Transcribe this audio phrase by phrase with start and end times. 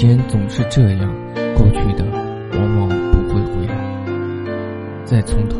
[0.00, 1.14] 间总是这样
[1.54, 2.02] 过去的，
[2.54, 3.76] 往往不会回来。
[5.04, 5.58] 再从头，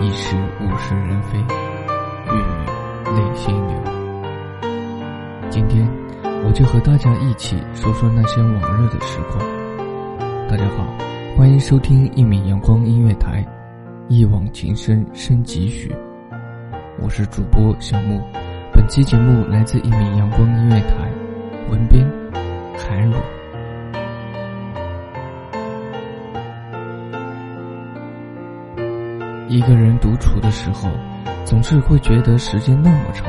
[0.00, 3.80] 已是物是人非，月月泪先流。
[5.48, 5.88] 今天，
[6.44, 9.38] 我就和大家一起说说那些往日的时光。
[10.48, 10.84] 大家好，
[11.36, 13.46] 欢迎收听一米阳光音乐台，
[14.08, 15.94] 一往情深深几许。
[17.00, 18.20] 我是主播小木。
[18.72, 21.08] 本期节目来自一米阳光音乐台，
[21.70, 22.04] 文编
[22.76, 23.14] 韩汝。
[29.48, 30.90] 一个人独处的时候，
[31.42, 33.26] 总是会觉得时间那么长。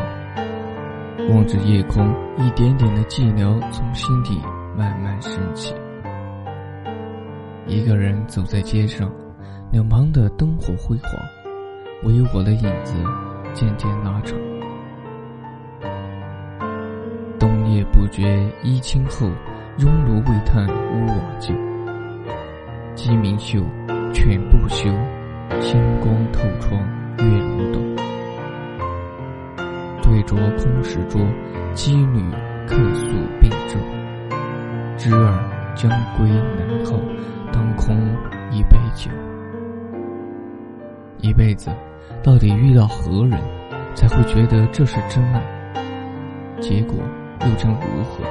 [1.29, 4.37] 望着夜空，一点点的寂寥从心底
[4.75, 5.73] 慢慢升起。
[7.67, 9.09] 一个人走在街上，
[9.71, 11.11] 两旁的灯火辉煌，
[12.03, 12.95] 唯有我的影子
[13.53, 14.37] 渐渐拉长。
[17.39, 19.25] 冬夜不觉衣轻厚，
[19.77, 21.53] 拥炉未炭屋瓦旧。
[22.93, 23.63] 鸡鸣嗅，
[24.13, 24.89] 犬不休，
[25.61, 26.79] 星光透窗
[27.17, 27.79] 月如豆。
[30.01, 31.21] 对酌空石桌，
[31.75, 32.21] 羁旅
[32.65, 33.79] 客宿病重。
[34.97, 36.99] 知儿将归南后，
[37.51, 37.95] 当空
[38.51, 39.11] 一杯酒。
[41.19, 41.69] 一辈子，
[42.23, 43.39] 到底遇到何人，
[43.95, 45.41] 才会觉得这是真爱？
[46.59, 46.95] 结果。
[47.47, 48.21] 又将如何？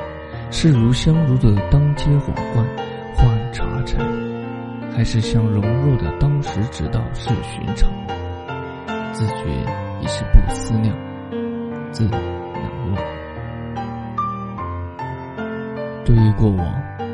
[0.50, 2.62] 是如相如的当街火罐
[3.14, 3.98] 换茶柴，
[4.98, 7.88] 还是像容若的当时知道是寻常？
[9.12, 9.44] 自觉
[10.00, 10.92] 已是不思量，
[11.92, 12.20] 自难
[12.90, 12.96] 忘。
[16.04, 16.66] 对于过往，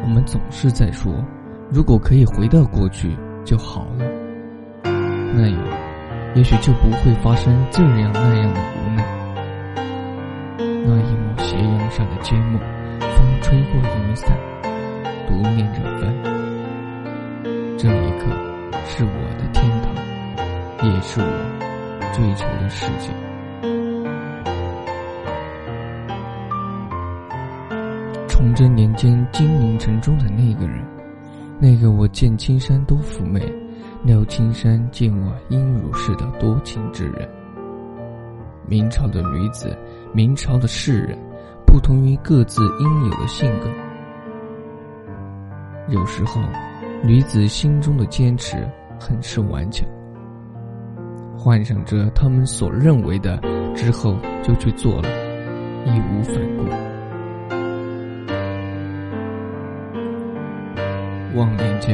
[0.02, 1.12] 我们总是在说，
[1.70, 3.14] 如果可以回到过去
[3.44, 4.06] 就好了，
[5.34, 5.60] 那样，
[6.36, 9.04] 也许就不会发生这样那样的无奈。
[10.56, 12.58] 那一抹斜阳下的缄默，
[12.98, 14.34] 风吹过云散，
[15.28, 16.33] 独念着帆。
[17.76, 18.30] 这一刻，
[18.86, 19.92] 是我的天堂，
[20.88, 21.26] 也是我
[22.12, 23.10] 追求的世界。
[28.28, 30.84] 崇祯年间金陵城中的那个人，
[31.58, 33.40] 那个我见青山多妩媚，
[34.04, 37.28] 料青山见我应如是的多情之人。
[38.66, 39.76] 明朝的女子，
[40.12, 41.18] 明朝的士人，
[41.66, 43.68] 不同于各自应有的性格。
[45.88, 46.40] 有时候，
[47.06, 48.56] 女子心中的坚持
[48.98, 49.86] 很是顽强，
[51.36, 53.38] 幻想着他们所认为的，
[53.74, 55.08] 之后就去做了，
[55.84, 56.64] 义无反顾。
[61.38, 61.92] 忘年交，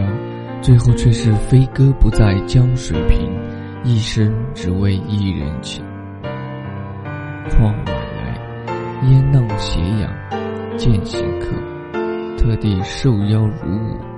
[0.63, 3.37] 最后却是飞鸽不在江水平，
[3.83, 5.85] 一生只为一人情。
[7.51, 10.09] 况晚来，烟浪斜阳，
[10.77, 11.49] 渐行客，
[12.39, 14.10] 特地受邀如舞。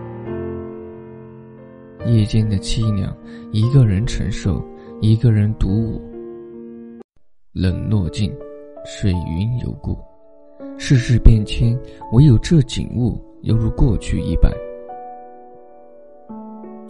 [2.07, 3.17] 夜间的凄凉，
[3.53, 4.63] 一个人承受，
[5.01, 6.01] 一个人独舞。
[7.53, 8.33] 冷落尽，
[8.85, 9.97] 水云犹故。
[10.79, 11.79] 世事变迁，
[12.13, 14.51] 唯有这景物犹如过去一般。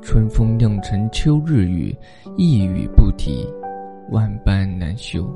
[0.00, 1.94] 春风酿成秋日雨，
[2.36, 3.46] 一语不提，
[4.10, 5.28] 万般难休。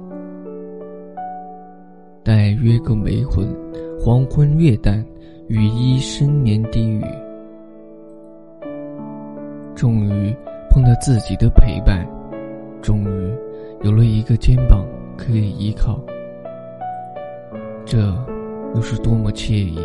[2.24, 3.46] 待约个梅魂，
[4.00, 5.04] 黄昏月淡，
[5.48, 7.04] 雨衣深年低语。
[9.76, 10.34] 终于
[10.70, 12.08] 碰到自己的陪伴，
[12.80, 13.34] 终于
[13.82, 14.86] 有了一个肩膀
[15.18, 16.00] 可以依靠。
[17.84, 17.98] 这
[18.74, 19.78] 又是多么惬意！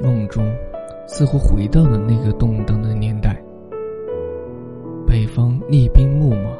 [0.00, 0.44] 梦中
[1.06, 3.42] 似乎回到了那个动荡的年代，
[5.06, 6.50] 北方厉兵秣马，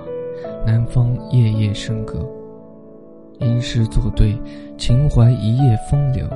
[0.67, 2.27] 南方夜夜笙歌，
[3.41, 4.35] 吟诗作对，
[4.79, 6.27] 情怀一夜风流，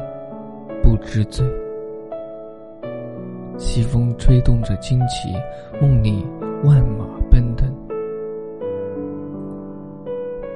[0.82, 1.42] 不知醉。
[3.58, 5.32] 西风吹动着旌旗，
[5.80, 6.24] 梦里
[6.64, 7.72] 万马奔腾，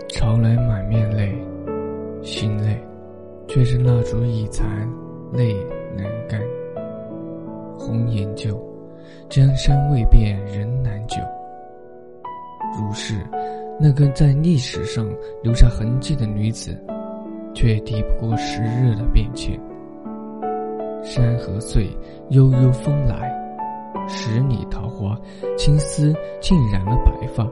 [0.08, 1.32] 潮来满面泪，
[2.22, 2.76] 心累，
[3.46, 4.66] 却是蜡烛已残，
[5.32, 5.54] 泪
[5.96, 6.40] 难干。
[7.78, 8.60] 红颜旧，
[9.28, 11.16] 江山未变人难久。
[12.76, 13.14] 如是，
[13.78, 15.06] 那个在历史上
[15.42, 16.76] 留下痕迹的女子，
[17.54, 19.58] 却抵不过时日的变迁。
[21.06, 21.88] 山河碎，
[22.30, 23.32] 悠悠风来，
[24.08, 25.16] 十里桃花，
[25.56, 27.48] 青丝浸染了白发。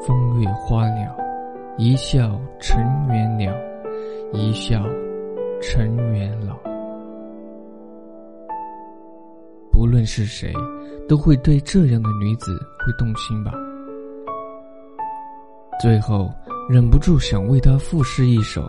[0.00, 1.14] 风月花鸟，
[1.76, 3.54] 一笑尘缘了，
[4.32, 4.82] 一笑
[5.60, 6.56] 尘缘老。
[9.70, 10.50] 不论是谁，
[11.06, 13.52] 都会对这样的女子会动心吧。
[15.78, 16.30] 最后，
[16.66, 18.66] 忍不住想为她赋诗一首。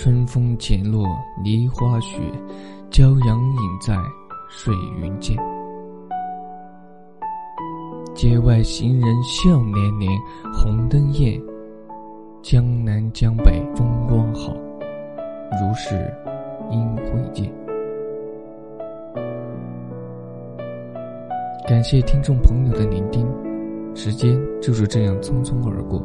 [0.00, 1.04] 春风剪落
[1.42, 2.20] 梨花雪，
[2.88, 3.96] 骄阳隐在
[4.48, 4.72] 水
[5.02, 5.36] 云间。
[8.14, 10.08] 街外行人笑连连，
[10.54, 11.36] 红灯夜。
[12.42, 14.54] 江南江北风光好，
[15.60, 16.14] 如是
[16.70, 17.52] 应会见。
[21.66, 23.26] 感谢听众朋友的聆听，
[23.96, 26.00] 时间就是这样匆匆而过，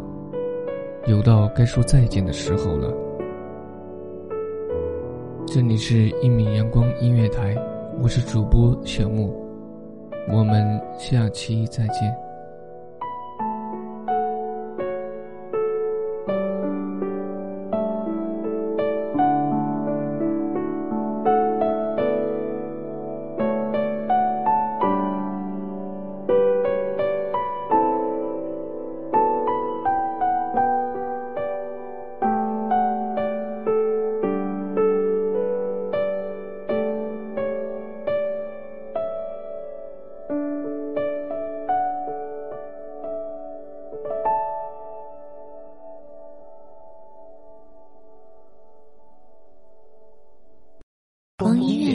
[1.05, 2.91] 有到该说再见的时候了。
[5.53, 7.55] 这里是一米阳光音乐台，
[8.01, 9.31] 我是主播小木，
[10.27, 12.22] 我们下期再见。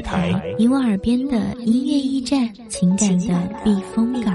[0.08, 4.34] 台，你我耳边的音乐驿站，情感的避风港。